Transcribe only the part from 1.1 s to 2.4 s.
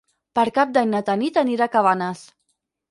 Tanit anirà a Cabanes.